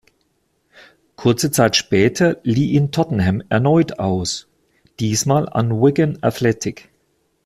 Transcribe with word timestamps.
Kurze 1.15 1.51
Zeit 1.51 1.75
später 1.75 2.37
lieh 2.41 2.71
ihn 2.71 2.91
Tottenham 2.91 3.43
erneut 3.49 3.99
aus, 3.99 4.47
diesmal 4.99 5.47
an 5.47 5.69
Wigan 5.79 6.17
Athletic. 6.23 6.89